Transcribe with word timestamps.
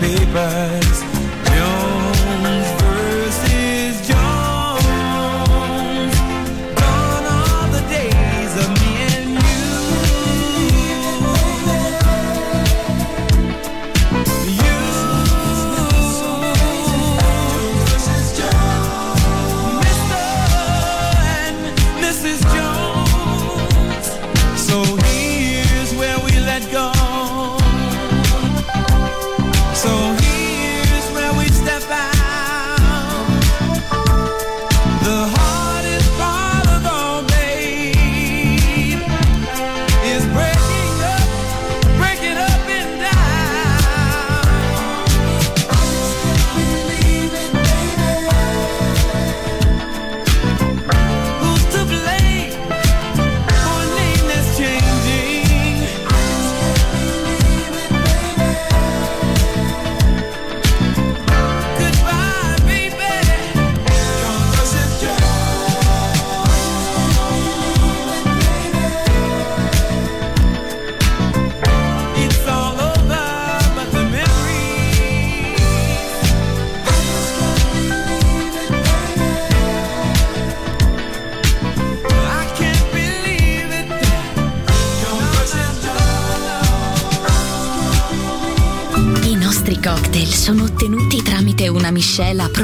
Miscela 0.00 0.83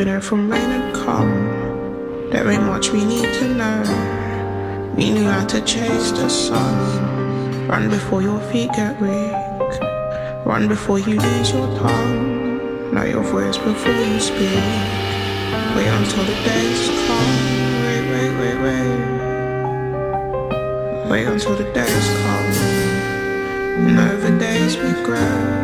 Here 0.00 0.20
from 0.22 0.50
rain 0.50 0.70
and 0.70 0.94
calm. 0.94 2.30
There 2.30 2.50
ain't 2.50 2.62
much 2.62 2.90
we 2.90 3.04
need 3.04 3.32
to 3.34 3.48
know. 3.54 3.82
We 4.96 5.10
knew 5.10 5.28
how 5.28 5.44
to 5.46 5.60
chase 5.62 6.12
the 6.12 6.28
sun. 6.28 7.68
Run 7.68 7.90
before 7.90 8.22
your 8.22 8.40
feet 8.50 8.70
get 8.72 8.98
weak. 9.00 9.32
Run 10.46 10.66
before 10.68 10.98
you 10.98 11.20
lose 11.20 11.52
your 11.52 11.66
tongue. 11.78 12.94
Know 12.94 13.04
your 13.04 13.22
voice 13.22 13.58
before 13.58 13.92
you 13.92 14.18
speak. 14.18 14.64
Wait 15.76 15.88
until 15.98 16.24
the 16.24 16.38
days 16.48 16.88
come. 17.06 17.36
Wait, 17.84 18.04
wait, 18.12 18.32
wait, 18.40 18.58
wait. 18.64 18.98
Wait 21.10 21.26
until 21.26 21.54
the 21.56 21.70
days 21.72 22.08
come. 22.22 22.52
And 23.86 23.98
over 23.98 24.38
days 24.38 24.76
we 24.76 24.92
grow 25.04 25.62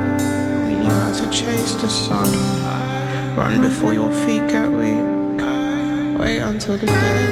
you 0.69 1.15
to 1.19 1.31
chase 1.31 1.75
the 1.75 1.89
sun. 1.89 2.78
Run 3.39 3.61
before 3.61 3.95
your 3.95 4.11
feet 4.11 4.49
get 4.49 4.69
weak. 4.69 4.99
Wait 6.19 6.41
until 6.41 6.77
the 6.77 6.87
day. 6.87 7.27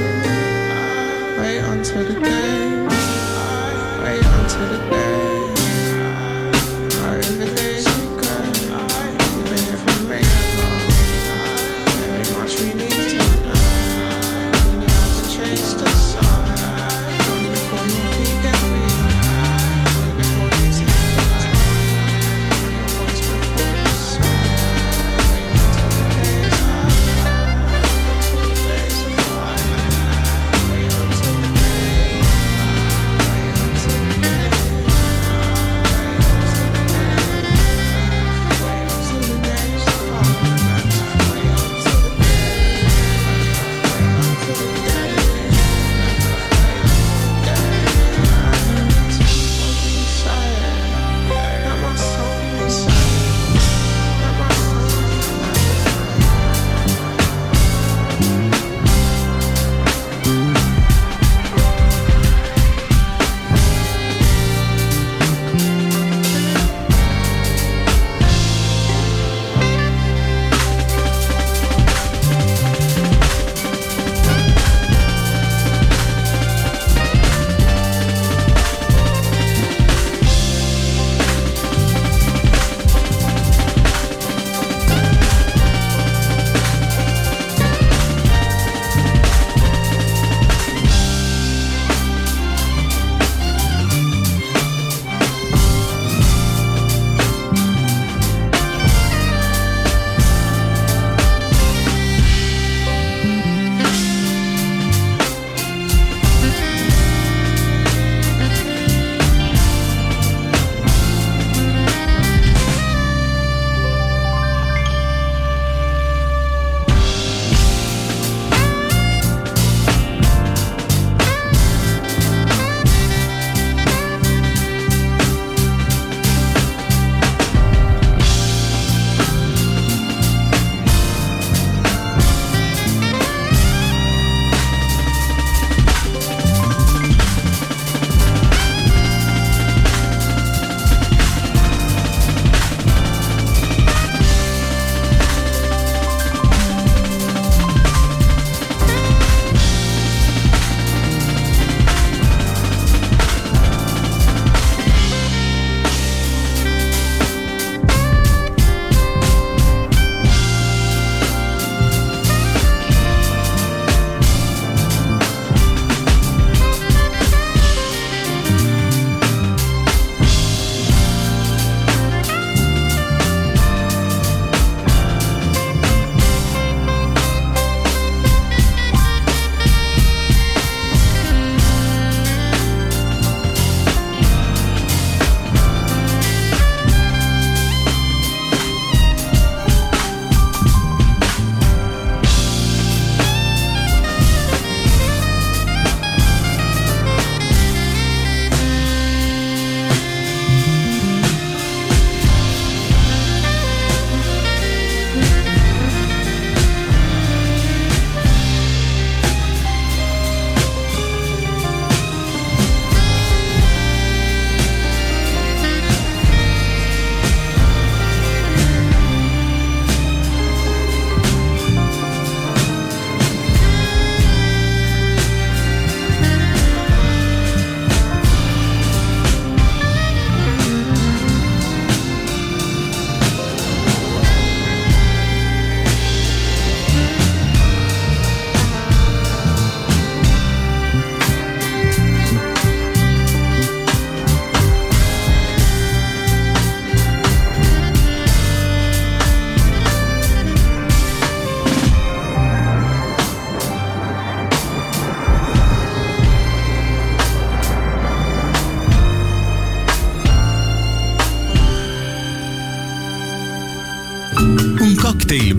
Wait 1.40 1.58
until 1.58 2.04
the 2.04 2.20
day. 2.20 2.86
Wait 4.04 4.24
until 4.24 4.68
the 4.68 4.78
day. 4.88 5.35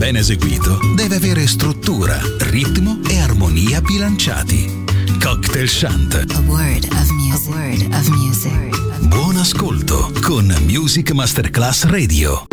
Ben 0.08 0.16
eseguito 0.16 0.80
deve 0.96 1.16
avere 1.16 1.46
struttura, 1.46 2.18
ritmo 2.40 3.02
e 3.10 3.20
armonia 3.20 3.82
bilanciati. 3.82 4.86
Cocktail 5.22 5.68
Shant. 5.68 6.14
A 6.14 6.40
word 6.48 6.86
of 6.92 7.10
music. 7.10 7.44
A 7.44 7.50
word 7.50 7.94
of 7.94 8.08
music. 8.08 9.08
Buon 9.10 9.36
ascolto 9.36 10.14
con 10.22 10.46
Music 10.66 11.12
Masterclass 11.12 11.84
Radio. 11.84 12.48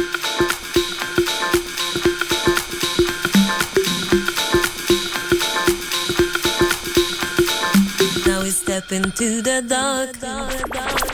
Now 8.26 8.42
we 8.42 8.50
step 8.50 8.90
into 8.90 9.40
the 9.42 9.62
dark. 9.64 10.18
dark, 10.18 10.68
dark. 10.72 11.13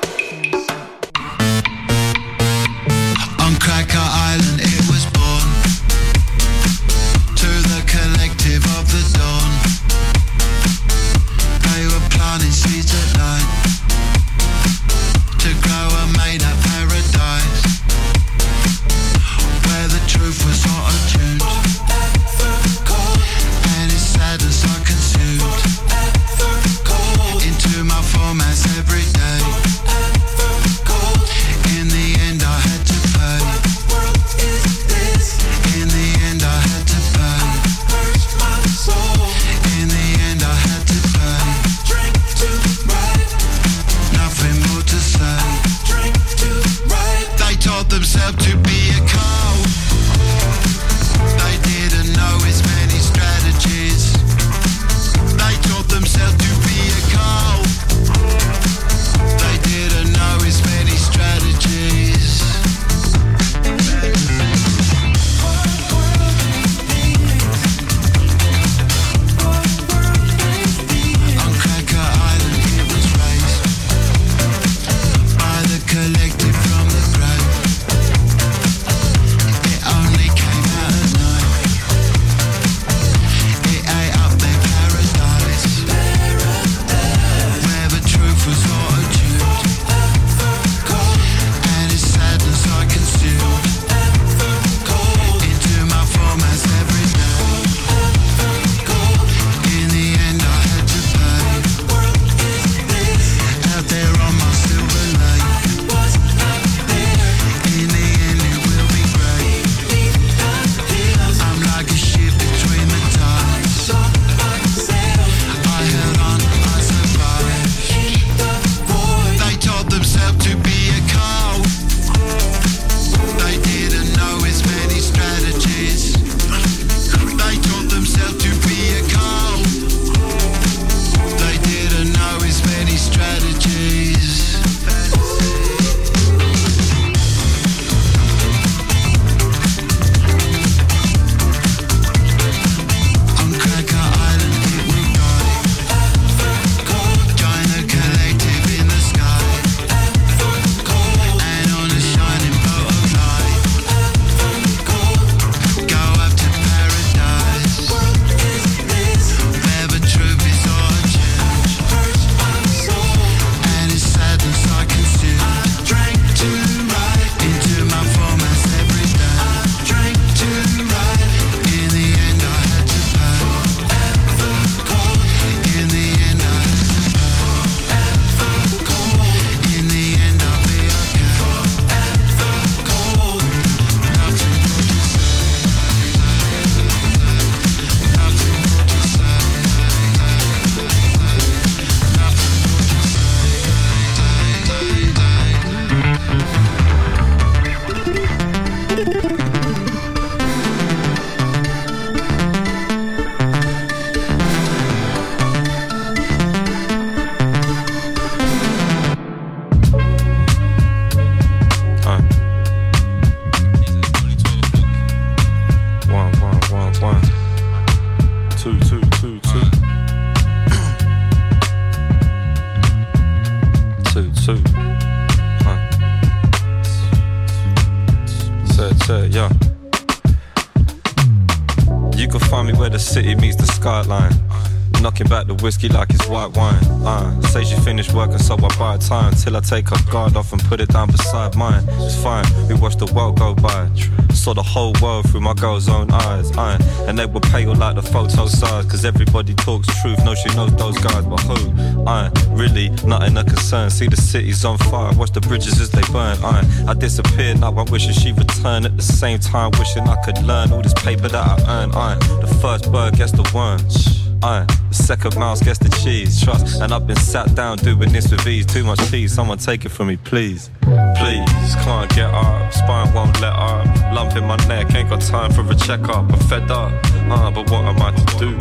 Whiskey 235.61 235.89
like 235.89 236.09
it's 236.09 236.27
white 236.27 236.55
wine. 236.57 236.83
Uh, 237.05 237.39
say 237.41 237.63
she 237.63 237.75
finished 237.81 238.13
working, 238.13 238.39
so 238.39 238.55
I 238.55 238.77
buy 238.79 238.97
time 238.97 239.33
till 239.33 239.55
I 239.55 239.59
take 239.59 239.89
her 239.89 240.11
guard 240.11 240.35
off 240.35 240.51
and 240.51 240.61
put 240.63 240.79
it 240.79 240.89
down 240.89 241.11
beside 241.11 241.55
mine. 241.55 241.83
It's 241.99 242.21
fine, 242.21 242.45
we 242.67 242.73
watch 242.73 242.95
the 242.97 243.05
world 243.13 243.37
go 243.37 243.53
by. 243.53 243.89
Saw 244.33 244.53
the 244.53 244.63
whole 244.63 244.93
world 245.01 245.29
through 245.29 245.41
my 245.41 245.53
girl's 245.53 245.87
own 245.87 246.09
eyes. 246.11 246.51
Uh, 246.57 246.77
and 247.07 247.17
they 247.19 247.27
were 247.27 247.39
pale 247.39 247.75
like 247.75 247.95
the 247.95 248.01
photo 248.01 248.47
size. 248.47 248.85
Cause 248.85 249.05
everybody 249.05 249.53
talks 249.53 249.87
truth, 250.01 250.23
no, 250.25 250.33
she 250.33 250.49
knows 250.55 250.73
those 250.75 250.97
guys, 250.97 251.25
but 251.25 251.39
who? 251.41 252.07
Uh, 252.07 252.31
really, 252.49 252.89
nothing 253.05 253.37
a 253.37 253.43
concern. 253.43 253.89
See 253.89 254.07
the 254.07 254.17
city's 254.17 254.65
on 254.65 254.77
fire, 254.79 255.13
watch 255.15 255.31
the 255.31 255.41
bridges 255.41 255.79
as 255.79 255.91
they 255.91 256.01
burn. 256.11 256.37
Uh, 256.43 256.63
I 256.87 256.93
disappeared, 256.95 257.59
now 257.59 257.71
I'm 257.77 257.85
wishing 257.91 258.13
she 258.13 258.31
returned. 258.31 258.85
At 258.85 258.97
the 258.97 259.03
same 259.03 259.37
time, 259.37 259.71
wishing 259.77 260.03
I 260.07 260.15
could 260.23 260.41
learn 260.43 260.71
all 260.71 260.81
this 260.81 260.95
paper 260.95 261.27
that 261.27 261.59
I 261.59 261.83
earn. 261.83 261.91
Uh, 261.91 262.15
the 262.39 262.47
first 262.61 262.91
bird 262.91 263.15
gets 263.15 263.31
the 263.31 263.43
worm. 263.53 264.30
Uh, 264.43 264.65
second 264.91 265.37
mouse 265.37 265.61
gets 265.61 265.79
the 265.79 265.89
cheese, 266.03 266.41
trust. 266.41 266.81
And 266.81 266.93
I've 266.93 267.05
been 267.05 267.15
sat 267.15 267.53
down 267.55 267.77
doing 267.77 268.11
this 268.11 268.31
with 268.31 268.45
ease. 268.47 268.65
Too 268.65 268.83
much 268.83 268.99
cheese, 269.09 269.33
someone 269.33 269.57
take 269.57 269.85
it 269.85 269.89
from 269.89 270.07
me, 270.07 270.17
please. 270.17 270.69
Please, 270.81 271.75
can't 271.83 272.09
get 272.15 272.33
up, 272.33 272.73
spine 272.73 273.13
won't 273.13 273.39
let 273.39 273.53
up. 273.53 273.85
Lump 274.13 274.35
in 274.35 274.45
my 274.45 274.57
neck, 274.67 274.93
ain't 274.95 275.09
got 275.09 275.21
time 275.21 275.51
for 275.51 275.61
a 275.69 275.75
checkup. 275.75 276.31
I'm 276.31 276.39
fed 276.49 276.71
up, 276.71 276.91
uh, 277.29 277.51
but 277.51 277.69
what 277.69 277.85
am 277.85 278.01
I 278.01 278.11
to 278.11 278.39
do? 278.39 278.57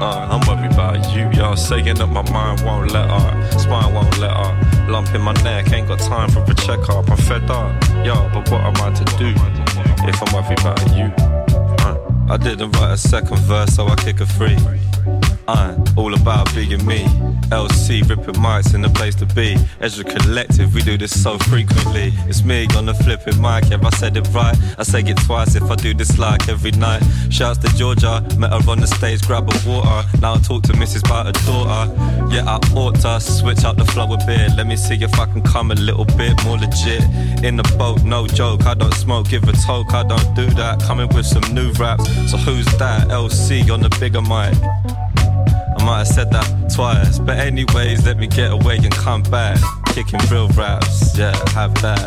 Uh, 0.00 0.28
I'm 0.30 0.46
worried 0.46 0.72
about 0.72 1.14
you, 1.14 1.30
y'all 1.32 1.56
saying 1.56 1.94
that 1.94 2.06
my 2.06 2.28
mind 2.30 2.60
won't 2.62 2.92
let 2.92 3.08
up, 3.08 3.60
spine 3.60 3.94
won't 3.94 4.18
let 4.18 4.30
up. 4.30 4.88
Lump 4.88 5.14
in 5.14 5.22
my 5.22 5.32
neck, 5.44 5.72
ain't 5.72 5.88
got 5.88 6.00
time 6.00 6.28
for 6.30 6.42
a 6.42 6.54
checkup. 6.54 7.10
I'm 7.10 7.16
fed 7.16 7.50
up, 7.50 7.72
yo, 8.04 8.28
but 8.34 8.50
what 8.50 8.60
am 8.60 8.76
I 8.76 8.92
to 8.92 9.04
do? 9.16 9.82
if 10.08 10.22
I'm 10.22 10.34
worried 10.34 10.60
about 10.60 10.80
you. 10.96 11.12
Uh, 11.84 11.96
I 12.28 12.36
didn't 12.36 12.72
write 12.72 12.92
a 12.92 12.96
second 12.96 13.38
verse, 13.40 13.74
so 13.74 13.86
I 13.86 13.94
kick 13.96 14.20
a 14.20 14.26
free. 14.26 14.56
Uh, 15.48 15.76
all 15.96 16.14
about 16.14 16.52
being 16.54 16.84
me. 16.86 17.04
LC 17.50 18.08
ripping 18.08 18.40
mics 18.40 18.74
in 18.74 18.80
the 18.80 18.88
place 18.88 19.14
to 19.16 19.26
be. 19.26 19.56
Ezra 19.80 20.04
Collective, 20.04 20.74
we 20.74 20.82
do 20.82 20.96
this 20.96 21.20
so 21.20 21.36
frequently. 21.38 22.12
It's 22.28 22.44
me 22.44 22.66
on 22.76 22.86
the 22.86 22.94
flipping 22.94 23.40
mic, 23.40 23.68
yeah, 23.68 23.78
I 23.82 23.90
said 23.90 24.16
it 24.16 24.26
right. 24.32 24.56
I 24.78 24.84
say 24.84 25.00
it 25.00 25.16
twice 25.26 25.54
if 25.54 25.64
I 25.64 25.74
do 25.74 25.94
this 25.94 26.18
like 26.18 26.48
every 26.48 26.70
night. 26.72 27.02
Shouts 27.30 27.58
to 27.58 27.68
Georgia, 27.76 28.24
met 28.38 28.52
her 28.52 28.70
on 28.70 28.80
the 28.80 28.86
stage, 28.86 29.20
grab 29.26 29.50
a 29.50 29.68
water. 29.68 30.08
Now 30.20 30.34
I 30.34 30.38
talk 30.38 30.62
to 30.64 30.72
Mrs. 30.74 31.04
about 31.04 31.26
her 31.26 31.32
daughter. 31.44 31.92
Yeah, 32.32 32.44
I 32.46 32.56
ought 32.74 32.94
to 33.00 33.20
switch 33.20 33.64
up 33.64 33.76
the 33.76 33.84
flow 33.84 34.12
a 34.12 34.18
bit. 34.24 34.52
Let 34.56 34.66
me 34.66 34.76
see 34.76 34.94
if 34.94 35.18
I 35.18 35.26
can 35.26 35.42
come 35.42 35.70
a 35.72 35.74
little 35.74 36.04
bit 36.04 36.32
more 36.44 36.56
legit. 36.56 37.02
In 37.44 37.56
the 37.56 37.74
boat, 37.76 38.04
no 38.04 38.26
joke. 38.26 38.64
I 38.64 38.74
don't 38.74 38.94
smoke, 38.94 39.28
give 39.28 39.42
a 39.48 39.52
toke. 39.52 39.92
I 39.92 40.04
don't 40.04 40.34
do 40.34 40.46
that. 40.54 40.80
Coming 40.82 41.08
with 41.08 41.26
some 41.26 41.42
new 41.54 41.72
raps. 41.72 42.04
So 42.30 42.38
who's 42.38 42.66
that? 42.78 43.08
LC 43.08 43.70
on 43.70 43.80
the 43.80 43.90
bigger 44.00 44.22
mic. 44.22 44.54
Might 45.84 45.98
have 45.98 46.08
said 46.08 46.30
that 46.30 46.72
twice. 46.72 47.18
But 47.18 47.38
anyways, 47.38 48.06
let 48.06 48.16
me 48.16 48.26
get 48.26 48.52
away 48.52 48.76
and 48.76 48.92
come 48.92 49.22
back. 49.24 49.58
Kicking 49.86 50.20
real 50.30 50.48
raps, 50.50 51.18
yeah, 51.18 51.34
have 51.50 51.74
that. 51.82 52.00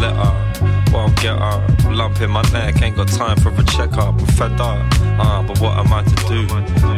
Let 0.00 0.16
her, 0.16 0.92
won't 0.92 1.14
get 1.20 1.38
her. 1.38 1.92
Lump 1.92 2.20
in 2.20 2.30
my 2.30 2.42
neck, 2.50 2.82
ain't 2.82 2.96
got 2.96 3.08
time 3.08 3.36
for 3.36 3.50
a 3.50 3.64
checkup. 3.64 4.20
I'm 4.20 4.26
fed 4.26 4.60
up, 4.60 4.80
uh, 5.20 5.42
but 5.42 5.60
what 5.60 5.76
am 5.76 5.92
I 5.92 6.02
to 6.02 6.16
do? 6.26 6.46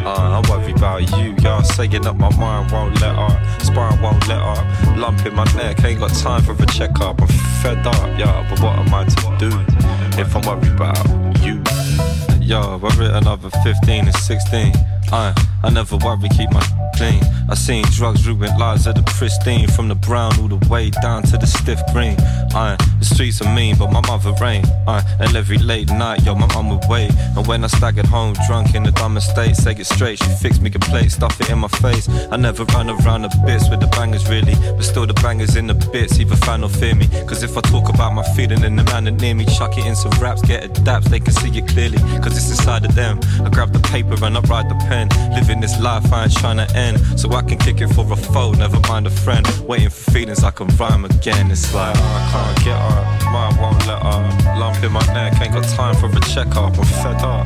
Uh, 0.07 0.41
I 0.41 0.49
worry 0.49 0.71
about 0.71 1.01
you, 1.17 1.35
y'all 1.43 1.61
saying 1.61 2.07
up 2.07 2.15
my 2.15 2.35
mind 2.37 2.71
won't 2.71 2.99
let 3.01 3.15
up. 3.15 3.61
Spine 3.61 4.01
won't 4.01 4.27
let 4.27 4.39
up. 4.39 4.65
Lump 4.97 5.25
in 5.25 5.35
my 5.35 5.43
neck, 5.55 5.83
ain't 5.83 5.99
got 5.99 6.13
time 6.13 6.41
for 6.41 6.53
a 6.53 6.65
checkup. 6.67 7.21
I'm 7.21 7.27
fed 7.61 7.85
up, 7.85 8.17
yeah, 8.17 8.47
but 8.49 8.59
what 8.61 8.79
am 8.79 8.93
I 8.93 9.03
to 9.03 9.37
do? 9.37 9.51
If 10.19 10.35
I'm 10.35 10.41
worried 10.43 10.71
about 10.71 11.43
you. 11.43 11.61
Yo, 12.47 12.61
I 12.61 12.75
written 12.77 13.13
another 13.13 13.49
15 13.49 14.05
and 14.05 14.15
16. 14.15 14.71
I, 15.11 15.35
I 15.63 15.69
never 15.69 15.97
worry, 15.97 16.29
keep 16.29 16.49
my 16.49 16.63
clean. 16.95 17.21
I 17.49 17.55
seen 17.55 17.83
drugs 17.91 18.25
ruin 18.25 18.57
lives 18.57 18.87
of 18.87 18.95
the 18.95 19.03
pristine, 19.03 19.67
from 19.67 19.89
the 19.89 19.95
brown 19.95 20.39
all 20.39 20.47
the 20.47 20.69
way 20.69 20.89
down 20.89 21.23
to 21.23 21.37
the 21.37 21.45
stiff 21.45 21.81
green. 21.91 22.15
I, 22.57 22.75
the 22.97 23.05
streets 23.05 23.39
are 23.43 23.53
mean, 23.53 23.77
but 23.77 23.91
my 23.91 24.01
mother 24.07 24.33
ain't. 24.43 24.65
I, 24.87 24.97
uh, 24.97 25.01
and 25.19 25.35
every 25.35 25.59
late 25.59 25.89
night, 25.91 26.25
yo, 26.25 26.33
my 26.33 26.47
mum 26.55 26.71
would 26.71 26.81
wait. 26.89 27.11
And 27.35 27.45
when 27.45 27.63
I 27.63 27.67
staggered 27.67 28.07
home, 28.07 28.33
drunk 28.47 28.73
in 28.73 28.81
the 28.81 28.91
dumbest 28.91 29.29
state, 29.29 29.55
say 29.55 29.73
it 29.73 29.85
straight, 29.85 30.17
she 30.17 30.29
fixed 30.41 30.59
me 30.59 30.71
a 30.73 30.79
plate, 30.79 31.11
stuff 31.11 31.39
it 31.39 31.51
in 31.51 31.59
my 31.59 31.67
face. 31.67 32.09
I 32.31 32.37
never 32.37 32.63
run 32.73 32.89
around 32.89 33.21
the 33.21 33.43
bits 33.45 33.69
with 33.69 33.79
the 33.79 33.85
bangers 33.87 34.27
really, 34.27 34.55
but 34.75 34.83
still 34.83 35.05
the 35.05 35.13
bangers 35.13 35.55
in 35.55 35.67
the 35.67 35.75
bits, 35.93 36.19
either 36.19 36.35
fan 36.37 36.63
or 36.63 36.69
fear 36.69 36.95
me. 36.95 37.07
Cause 37.27 37.43
if 37.43 37.55
I 37.55 37.61
talk 37.61 37.89
about 37.89 38.15
my 38.15 38.23
feeling 38.35 38.63
and 38.63 38.79
the 38.79 38.83
man 38.85 39.03
that 39.03 39.21
near 39.21 39.35
me, 39.35 39.45
chuck 39.45 39.77
it 39.77 39.85
in 39.85 39.95
some 39.95 40.11
raps, 40.19 40.41
get 40.41 40.63
it 40.63 40.73
daps, 40.81 41.05
they 41.05 41.19
can 41.19 41.33
see 41.33 41.55
it 41.55 41.67
clearly. 41.67 41.99
Cause 42.23 42.35
it's 42.37 42.49
inside 42.49 42.85
of 42.85 42.95
them. 42.95 43.19
I 43.45 43.49
grab 43.49 43.71
the 43.71 43.83
paper 43.93 44.17
and 44.25 44.35
I 44.35 44.41
write 44.49 44.67
the 44.67 44.79
pen. 44.89 45.09
Living 45.35 45.59
this 45.59 45.79
life 45.79 46.11
I 46.11 46.23
ain't 46.23 46.33
trying 46.33 46.57
to 46.57 46.75
end. 46.75 46.97
So 47.19 47.31
I 47.33 47.43
can 47.43 47.59
kick 47.59 47.81
it 47.81 47.89
for 47.89 48.11
a 48.11 48.15
foe, 48.15 48.53
never 48.53 48.79
mind 48.89 49.05
a 49.05 49.11
friend. 49.11 49.45
Waiting 49.67 49.91
for 49.91 50.11
feelings 50.11 50.43
I 50.43 50.49
can 50.49 50.67
rhyme 50.77 51.05
again. 51.05 51.51
It's 51.51 51.71
like, 51.71 51.95
oh, 51.95 52.01
I 52.01 52.31
can't 52.31 52.46
get 52.63 52.77
her, 52.77 53.31
mind 53.31 53.57
won't 53.59 53.85
let 53.87 54.01
her. 54.01 54.59
Lump 54.59 54.83
in 54.83 54.91
my 54.91 55.05
neck, 55.13 55.39
ain't 55.41 55.53
got 55.53 55.63
time 55.65 55.95
for 55.95 56.07
a 56.07 56.19
checkup. 56.21 56.77
I'm 56.77 56.85
fed 56.85 57.21
up. 57.23 57.45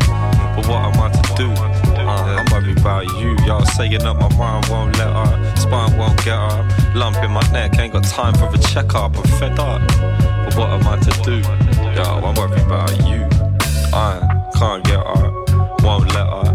But 0.55 0.67
what 0.67 0.81
am 0.83 0.99
I 0.99 1.09
to 1.09 1.35
do? 1.35 1.49
Uh, 1.51 2.39
I'm 2.39 2.45
worried 2.51 2.77
about 2.79 3.05
you. 3.19 3.35
Y'all 3.45 3.65
saying 3.65 4.03
up 4.03 4.17
my 4.17 4.29
mind 4.37 4.67
won't 4.69 4.97
let 4.97 5.13
her. 5.13 5.55
Spine 5.55 5.97
won't 5.97 6.17
get 6.23 6.35
her. 6.35 6.93
Lump 6.95 7.17
in 7.17 7.31
my 7.31 7.41
neck, 7.51 7.77
ain't 7.79 7.93
got 7.93 8.03
time 8.03 8.33
for 8.33 8.53
a 8.53 8.57
checkup. 8.57 9.15
I'm 9.17 9.23
fed 9.39 9.59
up. 9.59 9.81
But 10.45 10.55
what 10.55 10.69
am 10.69 10.87
I 10.87 10.97
to 10.97 11.11
do? 11.23 11.37
Yo, 11.95 12.03
I'm 12.03 12.35
worried 12.35 12.65
about 12.65 12.91
you. 13.07 13.27
I 13.93 14.49
can't 14.57 14.83
get 14.83 14.99
her, 14.99 15.31
won't 15.83 16.07
let 16.13 16.27
her. 16.27 16.50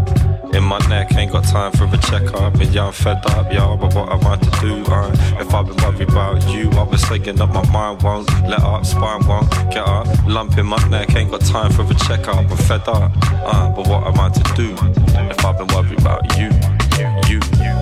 My 0.67 0.79
neck, 0.89 1.15
ain't 1.15 1.31
got 1.31 1.45
time 1.45 1.71
for 1.71 1.85
a 1.85 1.97
checkup. 1.97 2.55
And 2.55 2.75
yeah, 2.75 2.87
I'm 2.87 2.91
fed 2.91 3.25
up, 3.27 3.53
y'all, 3.53 3.77
but 3.77 3.95
what 3.95 4.11
am 4.11 4.27
I 4.27 4.35
to 4.35 4.51
do? 4.59 4.83
Uh, 4.91 5.09
if 5.39 5.53
I've 5.53 5.65
been 5.65 5.77
worried 5.77 6.09
about 6.09 6.45
you, 6.49 6.69
I've 6.71 6.89
been 6.89 6.99
thinking 6.99 7.39
up 7.39 7.51
my 7.51 7.65
mind 7.71 8.03
won't 8.03 8.29
let 8.43 8.59
up, 8.59 8.85
spine 8.85 9.25
won't 9.25 9.49
get 9.71 9.87
up. 9.87 10.05
Lump 10.27 10.57
in 10.57 10.65
my 10.65 10.77
neck, 10.89 11.15
ain't 11.15 11.31
got 11.31 11.39
time 11.39 11.71
for 11.71 11.83
a 11.83 11.95
checkup. 12.05 12.35
I'm 12.35 12.49
fed 12.49 12.85
up, 12.89 13.13
uh, 13.15 13.69
but 13.69 13.87
what 13.87 14.07
am 14.07 14.19
I 14.19 14.27
to 14.27 14.43
do? 14.55 14.75
If 15.31 15.45
I've 15.45 15.57
been 15.57 15.67
worried 15.67 15.99
about 16.01 16.37
you, 16.37 16.49
you, 17.31 17.39
you, 17.63 17.73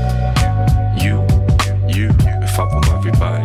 you, 1.02 1.26
you, 1.90 2.10
if 2.44 2.60
I've 2.60 2.70
been 2.70 2.86
worried 2.92 3.16
about 3.16 3.40
you, 3.40 3.45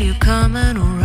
you 0.00 0.14
coming 0.14 0.76
around. 0.76 0.97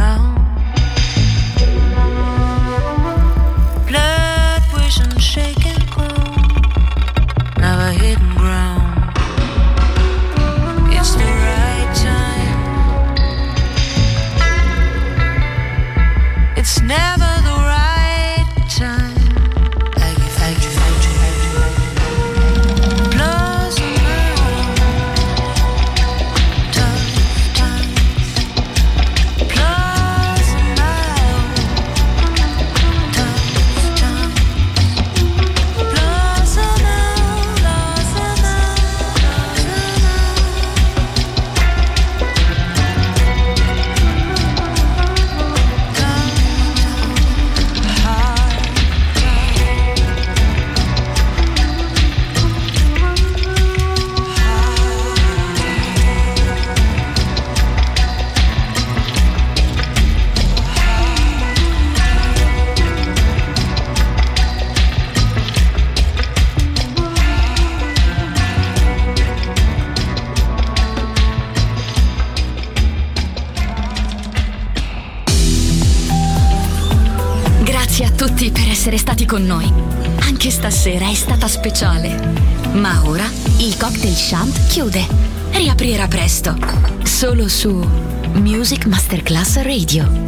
Radio. 89.62 90.23